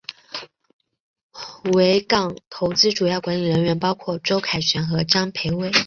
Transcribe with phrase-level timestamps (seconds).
[1.75, 5.71] 维港投资主要管理人员包括周凯旋和张培薇。